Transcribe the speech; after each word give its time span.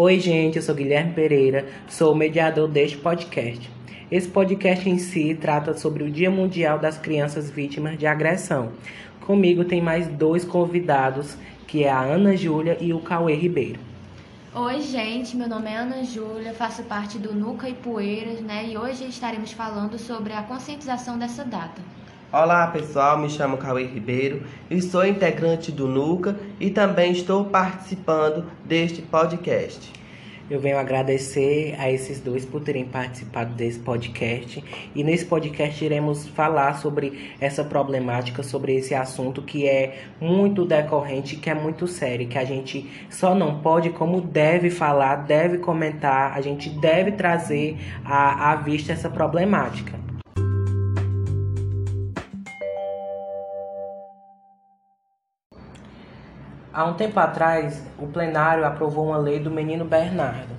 Oi, 0.00 0.20
gente, 0.20 0.54
eu 0.54 0.62
sou 0.62 0.76
Guilherme 0.76 1.12
Pereira, 1.12 1.66
sou 1.88 2.12
o 2.12 2.16
mediador 2.16 2.68
deste 2.68 2.96
podcast. 2.96 3.68
Esse 4.08 4.28
podcast 4.28 4.88
em 4.88 4.96
si 4.96 5.34
trata 5.34 5.76
sobre 5.76 6.04
o 6.04 6.08
Dia 6.08 6.30
Mundial 6.30 6.78
das 6.78 6.96
Crianças 6.96 7.50
Vítimas 7.50 7.98
de 7.98 8.06
Agressão. 8.06 8.70
Comigo 9.22 9.64
tem 9.64 9.82
mais 9.82 10.06
dois 10.06 10.44
convidados, 10.44 11.36
que 11.66 11.82
é 11.82 11.90
a 11.90 12.00
Ana 12.00 12.36
Júlia 12.36 12.78
e 12.80 12.92
o 12.92 13.00
Cauê 13.00 13.34
Ribeiro. 13.34 13.80
Oi, 14.54 14.80
gente, 14.82 15.36
meu 15.36 15.48
nome 15.48 15.68
é 15.68 15.78
Ana 15.78 16.04
Júlia, 16.04 16.54
faço 16.54 16.84
parte 16.84 17.18
do 17.18 17.34
Nuca 17.34 17.68
e 17.68 17.74
Poeiras, 17.74 18.40
né? 18.40 18.68
E 18.68 18.78
hoje 18.78 19.04
estaremos 19.04 19.50
falando 19.50 19.98
sobre 19.98 20.32
a 20.32 20.44
conscientização 20.44 21.18
dessa 21.18 21.44
data. 21.44 21.82
Olá 22.30 22.66
pessoal, 22.66 23.16
me 23.16 23.30
chamo 23.30 23.56
Cauê 23.56 23.86
Ribeiro 23.86 24.42
e 24.70 24.82
sou 24.82 25.02
integrante 25.06 25.72
do 25.72 25.88
NUCA 25.88 26.36
e 26.60 26.68
também 26.68 27.10
estou 27.10 27.46
participando 27.46 28.44
deste 28.66 29.00
podcast. 29.00 29.90
Eu 30.50 30.60
venho 30.60 30.76
agradecer 30.76 31.74
a 31.78 31.90
esses 31.90 32.20
dois 32.20 32.44
por 32.44 32.60
terem 32.60 32.84
participado 32.84 33.54
desse 33.54 33.78
podcast 33.78 34.62
e 34.94 35.02
nesse 35.02 35.24
podcast 35.24 35.82
iremos 35.82 36.28
falar 36.28 36.74
sobre 36.74 37.34
essa 37.40 37.64
problemática, 37.64 38.42
sobre 38.42 38.76
esse 38.76 38.94
assunto 38.94 39.40
que 39.40 39.66
é 39.66 39.98
muito 40.20 40.66
decorrente, 40.66 41.36
que 41.36 41.48
é 41.48 41.54
muito 41.54 41.86
sério, 41.86 42.28
que 42.28 42.36
a 42.36 42.44
gente 42.44 42.86
só 43.08 43.34
não 43.34 43.60
pode, 43.60 43.88
como 43.88 44.20
deve 44.20 44.68
falar, 44.68 45.16
deve 45.16 45.56
comentar, 45.56 46.36
a 46.36 46.42
gente 46.42 46.68
deve 46.68 47.12
trazer 47.12 47.78
à, 48.04 48.52
à 48.52 48.56
vista 48.56 48.92
essa 48.92 49.08
problemática. 49.08 50.07
Há 56.78 56.84
um 56.84 56.94
tempo 56.94 57.18
atrás, 57.18 57.82
o 57.98 58.06
plenário 58.06 58.64
aprovou 58.64 59.06
uma 59.06 59.18
lei 59.18 59.40
do 59.40 59.50
menino 59.50 59.84
Bernardo. 59.84 60.54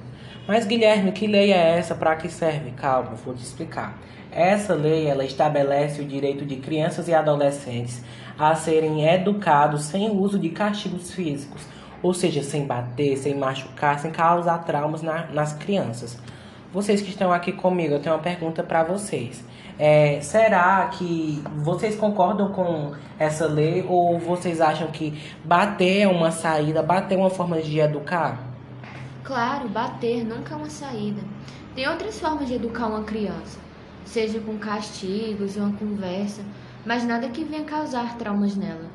Mas 0.45 0.66
Guilherme, 0.66 1.14
que 1.14 1.26
lei 1.26 1.53
é 1.53 1.78
essa? 1.78 1.95
Para 1.95 2.17
que 2.17 2.28
serve? 2.28 2.72
Calma, 2.72 3.11
vou 3.11 3.34
te 3.34 3.42
explicar. 3.42 3.98
Essa 4.30 4.73
lei 4.73 5.08
ela 5.08 5.23
estabelece 5.23 6.02
o 6.02 6.06
direito 6.06 6.45
de 6.45 6.58
crianças 6.58 7.08
e 7.08 7.14
adolescentes 7.14 8.03
a 8.38 8.53
serem 8.53 9.08
educados 9.08 9.84
sem 9.84 10.11
uso 10.11 10.38
de 10.38 10.50
castigos 10.50 11.14
físicos, 11.14 11.66
ou 12.03 12.14
seja, 12.14 12.44
sem 12.44 12.66
bater, 12.66 13.16
sem 13.16 13.33
machucar, 13.36 13.98
sem 13.98 14.11
causar 14.11 14.66
traumas 14.66 15.02
na, 15.02 15.28
nas 15.28 15.54
crianças. 15.54 16.20
Vocês 16.73 17.02
que 17.02 17.11
estão 17.11 17.31
aqui 17.31 17.54
comigo, 17.54 17.94
eu 17.94 18.02
tenho 18.02 18.14
uma 18.14 18.22
pergunta 18.22 18.61
para 18.61 18.83
vocês. 18.83 19.42
É, 19.82 20.20
será 20.20 20.88
que 20.88 21.42
vocês 21.56 21.96
concordam 21.96 22.52
com 22.52 22.94
essa 23.18 23.48
lei 23.48 23.86
ou 23.88 24.20
vocês 24.20 24.60
acham 24.60 24.92
que 24.92 25.18
bater 25.46 26.02
é 26.02 26.08
uma 26.08 26.32
saída, 26.32 26.84
bater 26.84 27.16
é 27.16 27.18
uma 27.18 27.30
forma 27.30 27.62
de 27.62 27.80
educar? 27.80 28.38
Claro, 29.24 29.70
bater 29.70 30.26
nunca 30.26 30.54
é 30.54 30.58
uma 30.58 30.70
saída. 30.70 31.22
Tem 31.74 31.88
outras 31.88 32.20
formas 32.20 32.50
de 32.50 32.56
educar 32.56 32.88
uma 32.88 33.04
criança, 33.04 33.58
seja 34.04 34.42
com 34.42 34.58
castigos 34.58 35.56
ou 35.56 35.64
uma 35.64 35.78
conversa, 35.78 36.42
mas 36.86 37.06
nada 37.06 37.30
que 37.30 37.46
venha 37.46 37.64
causar 37.64 38.18
traumas 38.18 38.58
nela. 38.58 38.90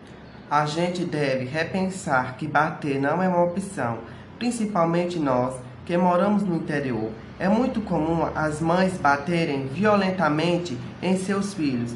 A 0.50 0.66
gente 0.66 1.02
deve 1.02 1.46
repensar 1.46 2.36
que 2.36 2.46
bater 2.46 3.00
não 3.00 3.22
é 3.22 3.28
uma 3.28 3.44
opção, 3.44 4.00
principalmente 4.38 5.18
nós 5.18 5.54
que 5.84 5.96
moramos 5.96 6.42
no 6.42 6.56
interior 6.56 7.10
é 7.38 7.48
muito 7.48 7.80
comum 7.80 8.28
as 8.34 8.60
mães 8.60 8.96
baterem 8.96 9.66
violentamente 9.66 10.78
em 11.02 11.16
seus 11.16 11.52
filhos. 11.52 11.94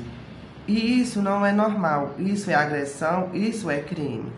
E 0.67 1.00
isso 1.00 1.22
não 1.22 1.47
é 1.47 1.53
normal, 1.53 2.14
isso 2.19 2.50
é 2.50 2.55
agressão, 2.55 3.31
isso 3.33 3.70
é 3.70 3.78
crime. 3.78 4.31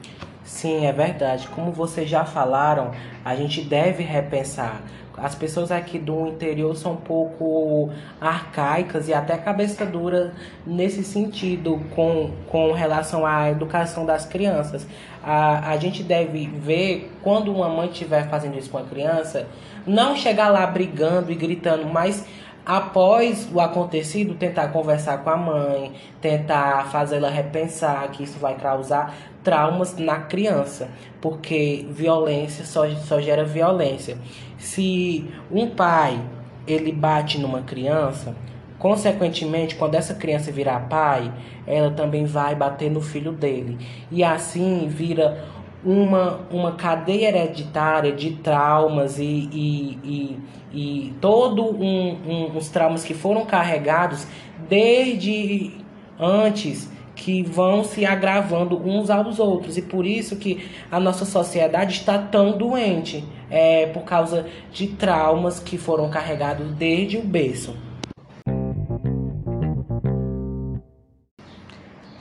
Sim, 0.51 0.85
é 0.85 0.93
verdade. 0.93 1.49
Como 1.49 1.71
vocês 1.71 2.11
já 2.11 2.25
falaram, 2.25 2.91
a 3.25 3.37
gente 3.37 3.63
deve 3.63 4.03
repensar. 4.03 4.83
As 5.17 5.35
pessoas 5.35 5.71
aqui 5.71 5.99
do 5.99 6.27
interior 6.27 6.77
são 6.77 6.95
um 6.95 6.97
pouco 6.97 7.89
arcaicas 8.21 9.09
e 9.09 9.15
até 9.15 9.39
cabeça 9.39 9.87
dura 9.87 10.35
nesse 10.67 11.05
sentido 11.05 11.81
com, 11.95 12.33
com 12.49 12.73
relação 12.73 13.25
à 13.25 13.49
educação 13.49 14.05
das 14.05 14.27
crianças. 14.27 14.87
A, 15.23 15.71
a 15.71 15.77
gente 15.77 16.03
deve 16.03 16.47
ver 16.47 17.13
quando 17.23 17.55
uma 17.55 17.69
mãe 17.69 17.89
estiver 17.89 18.29
fazendo 18.29 18.59
isso 18.59 18.71
com 18.71 18.79
a 18.79 18.85
criança, 18.85 19.47
não 19.87 20.17
chegar 20.17 20.49
lá 20.49 20.67
brigando 20.67 21.31
e 21.31 21.37
gritando, 21.37 21.87
mas 21.87 22.27
após 22.67 23.49
o 23.53 23.61
acontecido, 23.61 24.35
tentar 24.35 24.69
conversar 24.69 25.19
com 25.19 25.31
a 25.31 25.37
mãe, 25.37 25.93
tentar 26.21 26.87
fazê-la 26.91 27.29
repensar 27.29 28.09
que 28.11 28.23
isso 28.23 28.39
vai 28.39 28.55
causar 28.57 29.15
traumas 29.43 29.97
na 29.97 30.19
criança, 30.21 30.89
porque 31.21 31.87
violência 31.91 32.65
só, 32.65 32.89
só 32.97 33.21
gera 33.21 33.45
violência. 33.45 34.19
Se 34.59 35.27
um 35.51 35.69
pai 35.69 36.21
ele 36.67 36.93
bate 36.93 37.39
numa 37.39 37.63
criança, 37.63 38.35
consequentemente, 38.79 39.77
quando 39.77 39.95
essa 39.95 40.15
criança 40.15 40.53
virar 40.53 40.89
pai, 40.89 41.33
ela 41.67 41.91
também 41.91 42.25
vai 42.25 42.55
bater 42.55 42.91
no 42.91 43.01
filho 43.01 43.33
dele. 43.33 43.79
E 44.11 44.23
assim 44.23 44.87
vira 44.89 45.45
uma, 45.85 46.41
uma 46.51 46.73
cadeia 46.73 47.29
hereditária 47.29 48.13
de 48.13 48.33
traumas 48.33 49.19
e, 49.19 49.49
e, 49.53 49.99
e, 50.05 50.39
e 50.73 51.15
todo 51.21 51.65
um, 51.65 52.19
um, 52.27 52.57
os 52.57 52.69
traumas 52.69 53.03
que 53.03 53.15
foram 53.15 53.47
carregados 53.47 54.27
desde 54.69 55.73
antes 56.19 56.91
que 57.21 57.43
vão 57.43 57.85
se 57.85 58.05
agravando 58.05 58.77
uns 58.77 59.11
aos 59.11 59.39
outros 59.39 59.77
e 59.77 59.83
por 59.83 60.07
isso 60.07 60.37
que 60.37 60.71
a 60.91 60.99
nossa 60.99 61.25
sociedade 61.25 61.93
está 61.93 62.19
tão 62.19 62.57
doente 62.57 63.25
é 63.51 63.87
por 63.87 64.05
causa 64.05 64.47
de 64.73 64.87
traumas 64.89 65.61
que 65.61 65.77
foram 65.77 66.09
carregados 66.09 66.67
desde 66.73 67.19
o 67.19 67.23
berço. 67.23 67.77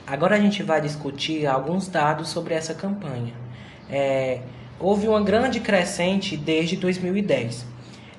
Agora 0.06 0.36
a 0.36 0.40
gente 0.40 0.62
vai 0.62 0.80
discutir 0.80 1.46
alguns 1.46 1.88
dados 1.88 2.28
sobre 2.28 2.54
essa 2.54 2.74
campanha 2.74 3.32
é, 3.90 4.40
houve 4.78 5.08
uma 5.08 5.20
grande 5.20 5.60
crescente 5.60 6.36
desde 6.36 6.76
2010. 6.76 7.66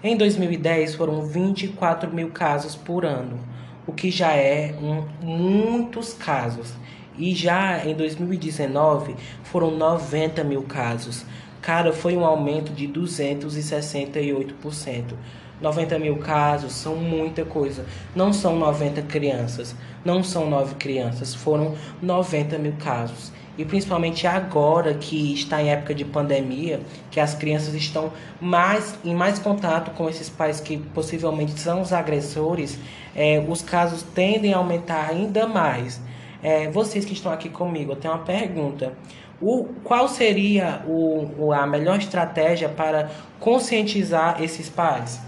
Em 0.04 0.18
2010 0.18 0.96
foram 0.96 1.26
24 1.26 2.14
mil 2.14 2.30
casos 2.32 2.76
por 2.76 3.06
ano, 3.06 3.40
o 3.86 3.94
que 3.94 4.10
já 4.12 4.34
é 4.34 4.76
um, 4.82 5.04
muitos 5.26 6.14
casos. 6.14 6.74
E 7.18 7.36
já 7.36 7.86
em 7.86 7.94
2019 7.94 9.16
foram 9.44 9.72
90 9.72 10.42
mil 10.44 10.64
casos. 10.64 11.26
Cara, 11.62 11.94
foi 11.94 12.16
um 12.16 12.26
aumento 12.26 12.72
de 12.72 12.88
268%. 12.88 15.14
90 15.62 16.00
mil 16.00 16.18
casos 16.18 16.74
são 16.74 16.96
muita 16.96 17.46
coisa. 17.46 17.86
Não 18.16 18.34
são 18.34 18.58
90 18.58 19.04
crianças, 19.04 19.76
não 20.04 20.24
são 20.24 20.50
9 20.50 20.74
crianças, 20.76 21.36
foram 21.36 21.76
90 22.02 22.58
mil 22.58 22.74
casos 22.80 23.32
e 23.62 23.66
principalmente 23.66 24.26
agora 24.26 24.96
que 24.96 25.34
está 25.34 25.62
em 25.62 25.70
época 25.70 25.94
de 25.94 26.04
pandemia, 26.04 26.82
que 27.12 27.20
as 27.20 27.36
crianças 27.36 27.76
estão 27.76 28.12
mais 28.40 28.98
em 29.06 29.14
mais 29.14 29.38
contato 29.38 29.92
com 29.92 30.10
esses 30.10 30.30
pais 30.30 30.60
que 30.60 30.78
possivelmente 30.78 31.60
são 31.60 31.82
os 31.82 31.94
agressores, 31.94 32.80
é, 33.16 33.44
os 33.48 33.62
casos 33.62 34.02
tendem 34.02 34.54
a 34.54 34.58
aumentar 34.58 35.10
ainda 35.10 35.46
mais. 35.46 36.02
É, 36.42 36.72
vocês 36.72 37.06
que 37.06 37.14
estão 37.14 37.32
aqui 37.32 37.50
comigo, 37.50 37.92
eu 37.92 37.96
tenho 37.96 38.16
uma 38.16 38.24
pergunta. 38.24 38.94
O, 39.40 39.66
qual 39.84 40.08
seria 40.08 40.84
o, 40.88 41.52
a 41.54 41.68
melhor 41.68 42.00
estratégia 42.00 42.68
para 42.68 43.12
conscientizar 43.40 44.42
esses 44.42 44.70
pais? 44.70 45.22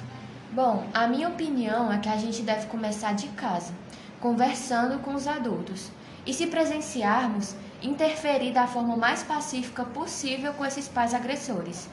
Bom, 0.52 0.86
a 0.92 1.08
minha 1.08 1.28
opinião 1.28 1.92
é 1.92 2.00
que 2.00 2.10
a 2.10 2.18
gente 2.18 2.42
deve 2.42 2.66
começar 2.66 3.14
de 3.14 3.28
casa, 3.30 3.74
conversando 4.20 5.00
com 5.00 5.14
os 5.14 5.28
adultos. 5.28 5.92
E 6.26 6.34
se 6.34 6.48
presenciarmos, 6.48 7.56
interferir 7.84 8.52
da 8.52 8.66
forma 8.66 8.96
mais 8.96 9.24
pacífica 9.24 9.84
possível 9.84 10.54
com 10.54 10.66
esses 10.66 10.88
pais 10.88 11.13
agressores. 11.13 11.90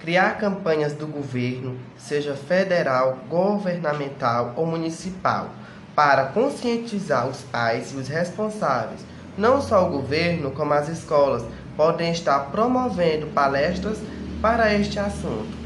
Criar 0.00 0.38
campanhas 0.38 0.94
do 0.94 1.06
governo, 1.06 1.76
seja 1.96 2.34
federal, 2.34 3.18
governamental 3.28 4.54
ou 4.56 4.64
municipal, 4.64 5.50
para 5.94 6.26
conscientizar 6.26 7.28
os 7.28 7.42
pais 7.42 7.92
e 7.92 7.96
os 7.96 8.08
responsáveis. 8.08 9.00
Não 9.36 9.60
só 9.60 9.86
o 9.86 9.90
governo, 9.90 10.50
como 10.52 10.72
as 10.72 10.88
escolas 10.88 11.44
podem 11.76 12.10
estar 12.10 12.38
promovendo 12.50 13.26
palestras 13.28 13.98
para 14.40 14.72
este 14.74 14.98
assunto. 14.98 15.58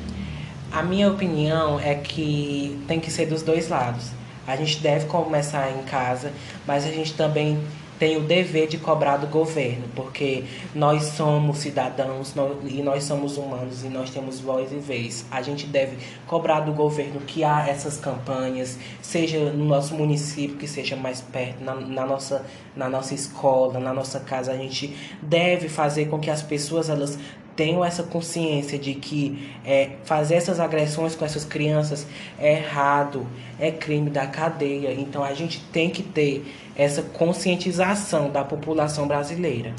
A 0.72 0.82
minha 0.82 1.10
opinião 1.10 1.78
é 1.78 1.94
que 1.94 2.82
tem 2.88 2.98
que 2.98 3.10
ser 3.10 3.26
dos 3.26 3.42
dois 3.42 3.68
lados. 3.68 4.10
A 4.46 4.56
gente 4.56 4.80
deve 4.80 5.06
começar 5.06 5.70
em 5.70 5.82
casa, 5.84 6.32
mas 6.66 6.84
a 6.84 6.88
gente 6.88 7.14
também 7.14 7.62
tem 8.02 8.16
o 8.16 8.20
dever 8.20 8.66
de 8.66 8.78
cobrar 8.78 9.16
do 9.16 9.28
governo, 9.28 9.84
porque 9.94 10.42
nós 10.74 11.04
somos 11.04 11.58
cidadãos 11.58 12.34
e 12.66 12.82
nós 12.82 13.04
somos 13.04 13.36
humanos 13.36 13.84
e 13.84 13.86
nós 13.86 14.10
temos 14.10 14.40
voz 14.40 14.72
e 14.72 14.78
vez. 14.78 15.24
A 15.30 15.40
gente 15.40 15.68
deve 15.68 15.96
cobrar 16.26 16.62
do 16.62 16.72
governo 16.72 17.20
que 17.20 17.44
há 17.44 17.64
essas 17.68 17.98
campanhas, 17.98 18.76
seja 19.00 19.38
no 19.52 19.64
nosso 19.64 19.94
município, 19.94 20.56
que 20.56 20.66
seja 20.66 20.96
mais 20.96 21.20
perto, 21.20 21.62
na, 21.62 21.76
na 21.76 22.04
nossa, 22.04 22.44
na 22.74 22.88
nossa 22.88 23.14
escola, 23.14 23.78
na 23.78 23.94
nossa 23.94 24.18
casa. 24.18 24.50
A 24.50 24.56
gente 24.56 24.96
deve 25.22 25.68
fazer 25.68 26.06
com 26.06 26.18
que 26.18 26.28
as 26.28 26.42
pessoas 26.42 26.90
elas 26.90 27.16
tenham 27.54 27.84
essa 27.84 28.02
consciência 28.02 28.78
de 28.78 28.94
que 28.94 29.48
é, 29.64 29.90
fazer 30.04 30.34
essas 30.34 30.58
agressões 30.58 31.14
com 31.14 31.24
essas 31.24 31.44
crianças 31.44 32.06
é 32.38 32.54
errado, 32.54 33.26
é 33.60 33.70
crime 33.70 34.10
da 34.10 34.26
cadeia. 34.26 34.92
Então 34.92 35.22
a 35.22 35.34
gente 35.34 35.60
tem 35.72 35.90
que 35.90 36.02
ter 36.02 36.44
essa 36.76 37.02
conscientização 37.02 38.30
da 38.30 38.44
população 38.44 39.06
brasileira. 39.06 39.74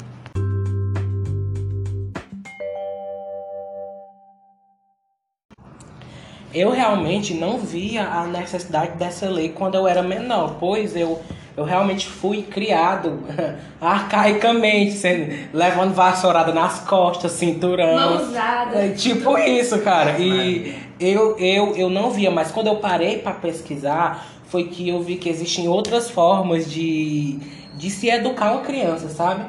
Eu 6.52 6.70
realmente 6.70 7.34
não 7.34 7.58
via 7.58 8.06
a 8.06 8.26
necessidade 8.26 8.96
dessa 8.96 9.28
lei 9.28 9.48
quando 9.48 9.74
eu 9.74 9.88
era 9.88 10.02
menor, 10.02 10.56
pois 10.60 10.94
eu 10.94 11.20
eu 11.56 11.62
realmente 11.62 12.08
fui 12.08 12.42
criado 12.42 13.20
arcaicamente, 13.80 14.92
sendo, 14.92 15.32
levando 15.52 15.94
vassourada 15.94 16.52
nas 16.52 16.80
costas, 16.80 17.32
cinturão. 17.32 17.94
Mãozada. 17.94 18.76
É, 18.76 18.88
tipo 18.88 19.38
isso, 19.38 19.78
cara. 19.80 20.18
E 20.18 20.74
eu, 20.98 21.38
eu, 21.38 21.76
eu 21.76 21.88
não 21.88 22.10
via, 22.10 22.30
mas 22.30 22.50
quando 22.50 22.66
eu 22.66 22.76
parei 22.76 23.18
para 23.18 23.34
pesquisar, 23.34 24.26
foi 24.54 24.68
que 24.68 24.88
eu 24.88 25.02
vi 25.02 25.16
que 25.16 25.28
existem 25.28 25.66
outras 25.66 26.08
formas 26.08 26.70
de, 26.70 27.40
de 27.74 27.90
se 27.90 28.08
educar 28.08 28.52
uma 28.52 28.60
criança, 28.60 29.08
sabe? 29.08 29.44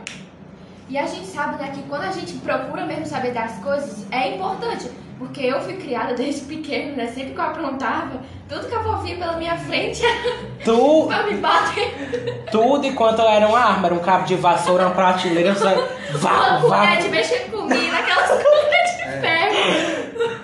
E 0.89 0.97
a 0.97 1.05
gente 1.05 1.27
sabe 1.27 1.61
né, 1.61 1.71
que 1.75 1.83
quando 1.83 2.01
a 2.05 2.11
gente 2.11 2.33
procura 2.39 2.87
mesmo 2.87 3.05
saber 3.05 3.31
das 3.31 3.51
coisas, 3.59 4.03
é 4.09 4.33
importante. 4.35 4.89
Porque 5.19 5.41
eu 5.41 5.61
fui 5.61 5.75
criada 5.75 6.15
desde 6.15 6.41
pequeno, 6.45 6.95
né? 6.95 7.05
Sempre 7.05 7.33
que 7.33 7.39
eu 7.39 7.43
aprontava, 7.43 8.19
tudo 8.49 8.67
que 8.67 8.73
eu 8.73 8.97
via 8.97 9.15
pela 9.15 9.37
minha 9.37 9.55
frente 9.55 10.01
Tu, 10.65 11.05
pra 11.05 11.23
me 11.27 11.37
bater. 11.37 12.45
tudo 12.51 12.87
enquanto 12.87 13.19
eu 13.19 13.29
era 13.29 13.47
uma 13.47 13.59
arma, 13.59 13.85
era 13.85 13.95
um 13.95 13.99
cabo 13.99 14.25
de 14.25 14.33
vassoura, 14.33 14.87
uma 14.87 14.95
prateleira, 14.95 15.53
só, 15.55 15.69
vá, 16.15 16.57
Uma 16.57 16.67
vá. 16.67 16.79
colher 16.79 16.97
de 17.03 17.09
mexer 17.09 17.51
comigo, 17.51 17.91
naquelas 17.91 18.29
colheres 18.43 18.97
de 18.97 19.21
ferro. 19.21 20.35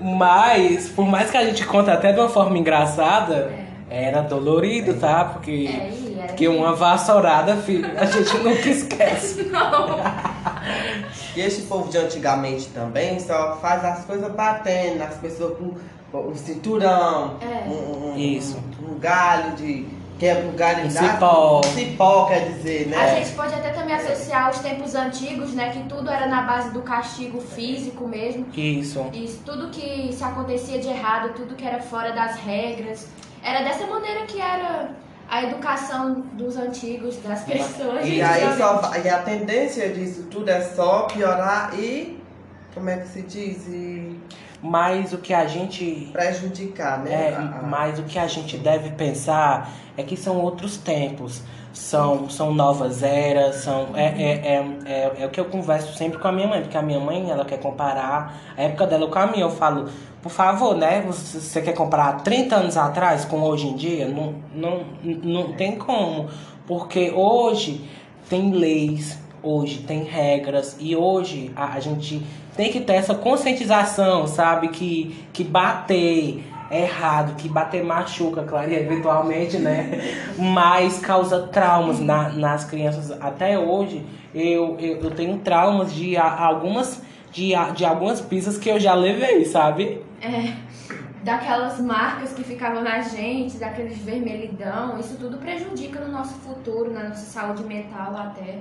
Mas, 0.00 0.88
por 0.88 1.06
mais 1.06 1.30
que 1.30 1.36
a 1.36 1.44
gente 1.44 1.66
conte 1.66 1.90
até 1.90 2.12
de 2.12 2.18
uma 2.18 2.30
forma 2.30 2.56
engraçada, 2.56 3.65
era 4.04 4.20
dolorido, 4.22 4.94
tá? 4.94 5.24
Porque, 5.24 5.68
É, 5.68 6.18
era 6.18 6.26
porque 6.28 6.48
uma 6.48 6.74
vassourada, 6.74 7.56
filho, 7.56 7.88
a 7.98 8.04
gente 8.04 8.36
nunca 8.38 8.68
esquece. 8.68 9.42
Não. 9.44 9.98
E 11.34 11.40
esse 11.40 11.62
povo 11.62 11.90
de 11.90 11.98
antigamente 11.98 12.68
também 12.68 13.18
só 13.20 13.56
faz 13.56 13.84
as 13.84 14.04
coisas 14.04 14.32
batendo 14.32 14.98
nas 14.98 15.14
pessoas 15.16 15.56
com 15.58 15.74
um 16.18 16.34
cinturão, 16.34 17.36
É. 17.42 17.68
um, 17.68 18.12
um- 18.12 18.16
Isso. 18.16 18.58
um 18.88 18.98
galho 18.98 19.52
de. 19.56 19.86
quebra 20.18 20.46
um 20.48 20.56
galho 20.56 20.86
Um 20.86 20.88
dá- 20.88 21.12
cipó. 21.12 21.60
Cipó, 21.62 22.24
quer 22.24 22.48
dizer, 22.48 22.86
A 22.86 22.96
né? 22.96 23.16
gente 23.22 23.34
pode 23.36 23.52
até 23.52 23.68
também 23.70 23.94
associar 23.94 24.50
os 24.50 24.58
tempos 24.60 24.94
antigos, 24.94 25.52
né? 25.52 25.68
Que 25.70 25.80
tudo 25.82 26.08
era 26.10 26.26
na 26.26 26.40
base 26.40 26.70
do 26.70 26.80
castigo 26.80 27.38
físico 27.38 28.08
mesmo. 28.08 28.46
Isso. 28.56 29.04
Isso, 29.12 29.40
tudo 29.44 29.68
que 29.68 30.10
se 30.14 30.24
acontecia 30.24 30.78
de 30.78 30.88
errado, 30.88 31.34
tudo 31.34 31.54
que 31.54 31.66
era 31.66 31.80
fora 31.82 32.12
das 32.12 32.36
regras. 32.36 33.06
Era 33.48 33.62
dessa 33.62 33.86
maneira 33.86 34.26
que 34.26 34.40
era 34.40 34.90
a 35.30 35.42
educação 35.44 36.20
dos 36.32 36.56
antigos, 36.56 37.16
das 37.18 37.44
pessoas. 37.44 38.04
E 38.06 38.20
aí 38.20 38.56
só 38.58 38.92
e 38.96 39.08
a 39.08 39.18
tendência 39.18 39.88
disso 39.90 40.24
tudo 40.30 40.48
é 40.50 40.60
só 40.60 41.02
piorar 41.02 41.70
e. 41.78 42.20
Como 42.74 42.90
é 42.90 42.96
que 42.98 43.08
se 43.08 43.22
diz? 43.22 43.66
E 43.68 44.20
Mas 44.62 45.12
o 45.12 45.18
que 45.18 45.32
a 45.32 45.46
gente 45.46 46.10
prejudicar, 46.12 46.98
né? 47.04 47.30
É, 47.30 47.34
A- 47.34 47.58
a- 47.60 47.62
mas 47.62 47.98
o 47.98 48.02
que 48.02 48.18
a 48.18 48.26
gente 48.26 48.56
deve 48.58 48.90
pensar 48.90 49.70
é 49.96 50.02
que 50.02 50.16
são 50.16 50.36
outros 50.40 50.76
tempos, 50.76 51.42
são, 51.72 52.28
são 52.28 52.52
novas 52.52 53.02
eras, 53.02 53.56
são 53.56 53.88
é, 53.94 54.06
é, 54.06 54.30
é, 54.32 54.76
é, 54.84 55.22
é 55.22 55.26
o 55.26 55.30
que 55.30 55.40
eu 55.40 55.46
converso 55.46 55.94
sempre 55.96 56.18
com 56.18 56.28
a 56.28 56.32
minha 56.32 56.48
mãe, 56.48 56.62
porque 56.62 56.76
a 56.76 56.82
minha 56.82 57.00
mãe 57.00 57.30
ela 57.30 57.44
quer 57.46 57.58
comparar 57.60 58.34
a 58.56 58.62
época 58.62 58.86
dela 58.86 59.06
com 59.08 59.18
a 59.18 59.26
minha. 59.26 59.44
Eu 59.44 59.50
falo, 59.50 59.88
por 60.26 60.32
favor, 60.32 60.76
né? 60.76 61.04
Você, 61.06 61.62
quer 61.62 61.72
comparar 61.72 62.24
30 62.24 62.56
anos 62.56 62.76
atrás 62.76 63.24
com 63.24 63.40
hoje 63.42 63.68
em 63.68 63.76
dia? 63.76 64.08
Não, 64.08 64.34
não, 64.52 64.84
não 65.22 65.52
tem 65.52 65.76
como, 65.76 66.28
porque 66.66 67.12
hoje 67.14 67.88
tem 68.28 68.50
leis, 68.50 69.16
hoje 69.40 69.84
tem 69.86 70.02
regras 70.02 70.76
e 70.80 70.96
hoje 70.96 71.52
a, 71.54 71.74
a 71.74 71.80
gente 71.80 72.26
tem 72.56 72.72
que 72.72 72.80
ter 72.80 72.94
essa 72.94 73.14
conscientização, 73.14 74.26
sabe? 74.26 74.68
Que, 74.68 75.16
que 75.32 75.44
bater 75.44 76.42
é 76.72 76.82
errado, 76.82 77.36
que 77.36 77.48
bater 77.48 77.84
machuca, 77.84 78.42
claro, 78.42 78.72
eventualmente, 78.72 79.58
né? 79.58 80.12
Mas 80.36 80.98
causa 80.98 81.46
traumas 81.46 82.00
na, 82.00 82.30
nas 82.30 82.64
crianças. 82.64 83.12
Até 83.20 83.56
hoje 83.56 84.04
eu, 84.34 84.76
eu, 84.80 84.96
eu 84.96 85.10
tenho 85.12 85.38
traumas 85.38 85.94
de 85.94 86.16
algumas. 86.16 87.00
De, 87.30 87.52
de 87.74 87.84
algumas 87.84 88.20
pistas 88.20 88.56
que 88.56 88.68
eu 88.68 88.80
já 88.80 88.94
levei, 88.94 89.44
sabe? 89.44 90.02
É, 90.22 90.54
daquelas 91.22 91.80
marcas 91.80 92.32
que 92.32 92.44
ficavam 92.44 92.82
na 92.82 93.00
gente, 93.00 93.58
daqueles 93.58 93.98
vermelhidão, 93.98 94.98
isso 94.98 95.16
tudo 95.18 95.38
prejudica 95.38 96.00
no 96.00 96.12
nosso 96.12 96.34
futuro, 96.34 96.92
na 96.92 97.08
nossa 97.08 97.26
saúde 97.26 97.64
mental 97.64 98.16
até. 98.16 98.60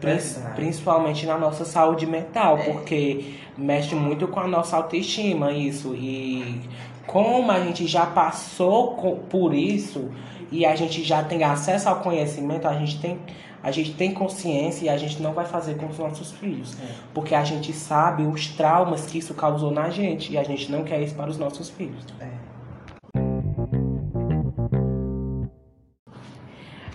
Verdade. 0.00 0.54
Principalmente 0.54 1.26
na 1.26 1.38
nossa 1.38 1.64
saúde 1.64 2.06
mental, 2.06 2.58
É. 2.58 2.62
porque 2.64 3.34
mexe 3.56 3.94
muito 3.94 4.28
com 4.28 4.40
a 4.40 4.46
nossa 4.46 4.76
autoestima 4.76 5.52
isso. 5.52 5.94
E 5.94 6.60
como 7.06 7.50
a 7.50 7.60
gente 7.60 7.86
já 7.86 8.04
passou 8.06 8.96
por 9.30 9.54
isso 9.54 10.10
e 10.52 10.66
a 10.66 10.76
gente 10.76 11.02
já 11.02 11.22
tem 11.22 11.42
acesso 11.44 11.88
ao 11.88 11.96
conhecimento, 12.00 12.68
a 12.68 12.74
gente 12.74 13.00
tem, 13.00 13.18
a 13.62 13.70
gente 13.70 13.94
tem 13.94 14.12
consciência 14.12 14.86
e 14.86 14.88
a 14.88 14.96
gente 14.96 15.22
não 15.22 15.32
vai 15.32 15.46
fazer 15.46 15.76
com 15.76 15.86
os 15.86 15.98
nossos 15.98 16.32
filhos. 16.32 16.76
Porque 17.14 17.34
a 17.34 17.42
gente 17.44 17.72
sabe 17.72 18.24
os 18.24 18.48
traumas 18.48 19.06
que 19.06 19.18
isso 19.18 19.34
causou 19.34 19.70
na 19.70 19.88
gente 19.88 20.32
e 20.32 20.38
a 20.38 20.42
gente 20.44 20.70
não 20.70 20.84
quer 20.84 21.00
isso 21.00 21.14
para 21.14 21.30
os 21.30 21.38
nossos 21.38 21.70
filhos. 21.70 22.04
É. 22.20 22.46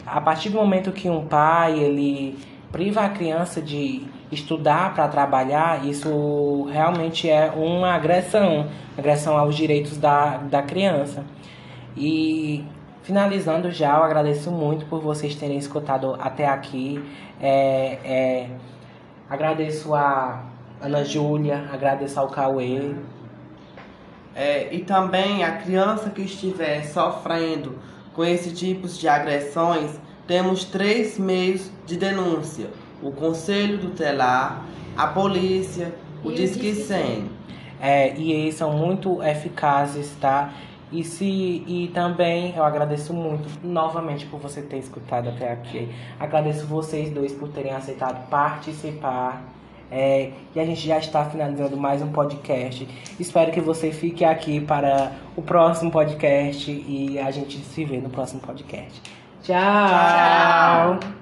a 0.06 0.20
partir 0.20 0.50
do 0.50 0.58
momento 0.58 0.92
que 0.92 1.10
um 1.10 1.26
pai 1.26 1.80
ele 1.80 2.38
priva 2.72 3.02
a 3.02 3.10
criança 3.10 3.62
de 3.62 4.04
estudar 4.32 4.94
para 4.94 5.08
trabalhar, 5.08 5.86
isso 5.86 6.68
realmente 6.72 7.30
é 7.30 7.52
uma 7.52 7.94
agressão, 7.94 8.68
agressão 8.98 9.38
aos 9.38 9.56
direitos 9.56 9.98
da, 9.98 10.38
da 10.38 10.62
criança. 10.64 11.26
E 11.98 12.64
finalizando 13.04 13.70
já, 13.72 13.98
eu 13.98 14.04
agradeço 14.04 14.50
muito 14.50 14.86
por 14.86 15.02
vocês 15.02 15.36
terem 15.36 15.58
escutado 15.58 16.16
até 16.20 16.48
aqui. 16.48 17.04
É, 17.42 18.00
é, 18.06 18.50
agradeço 19.30 19.94
a 19.94 20.46
Ana 20.82 21.04
Júlia, 21.04 21.70
agradeço 21.72 22.20
ao 22.20 22.28
Cauê. 22.28 22.96
É, 24.34 24.74
e 24.74 24.80
também 24.80 25.44
a 25.44 25.58
criança 25.58 26.10
que 26.10 26.22
estiver 26.22 26.86
sofrendo 26.86 27.78
com 28.14 28.24
esse 28.24 28.54
tipos 28.54 28.98
de 28.98 29.08
agressões, 29.08 30.00
temos 30.32 30.64
três 30.64 31.20
meios 31.20 31.70
de 31.86 31.98
denúncia: 31.98 32.70
o 33.04 33.12
Conselho 33.12 33.80
Tutelar, 33.80 34.66
a 34.96 35.08
polícia, 35.08 35.94
o 36.24 36.30
E 36.30 36.32
o 36.32 36.36
Disque 36.36 36.72
Disque 36.72 36.86
100. 36.86 37.30
É, 37.82 38.16
e 38.16 38.32
eles 38.32 38.56
são 38.56 38.72
muito 38.72 39.22
eficazes, 39.22 40.16
tá? 40.22 40.54
E, 40.90 41.04
se, 41.04 41.26
e 41.26 41.92
também 41.94 42.54
eu 42.56 42.64
agradeço 42.64 43.14
muito 43.14 43.50
novamente 43.62 44.26
por 44.26 44.40
você 44.40 44.62
ter 44.62 44.78
escutado 44.78 45.28
até 45.28 45.52
aqui. 45.52 45.90
Agradeço 46.18 46.66
vocês 46.66 47.10
dois 47.10 47.34
por 47.34 47.50
terem 47.50 47.74
aceitado 47.74 48.30
participar. 48.30 49.44
É, 49.92 50.32
e 50.56 50.60
a 50.62 50.66
gente 50.66 50.88
já 50.88 50.98
está 50.98 51.26
finalizando 51.26 51.76
mais 51.76 52.02
um 52.02 52.10
podcast. 52.10 52.88
Espero 53.20 53.52
que 53.52 53.60
você 53.60 53.92
fique 53.92 54.24
aqui 54.24 54.62
para 54.62 55.12
o 55.36 55.42
próximo 55.42 55.92
podcast 55.92 56.72
e 56.72 57.20
a 57.20 57.30
gente 57.32 57.58
se 57.58 57.84
vê 57.84 57.98
no 57.98 58.10
próximo 58.10 58.40
podcast. 58.40 59.02
Tchau. 59.44 61.00
Tchau. 61.00 61.21